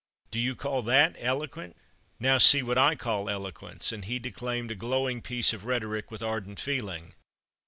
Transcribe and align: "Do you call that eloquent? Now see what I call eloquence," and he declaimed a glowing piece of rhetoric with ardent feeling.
"Do 0.31 0.39
you 0.39 0.55
call 0.55 0.81
that 0.81 1.15
eloquent? 1.19 1.77
Now 2.19 2.39
see 2.39 2.63
what 2.63 2.79
I 2.79 2.95
call 2.95 3.29
eloquence," 3.29 3.91
and 3.91 4.03
he 4.05 4.17
declaimed 4.17 4.71
a 4.71 4.75
glowing 4.75 5.21
piece 5.21 5.53
of 5.53 5.63
rhetoric 5.63 6.09
with 6.09 6.23
ardent 6.23 6.59
feeling. 6.59 7.13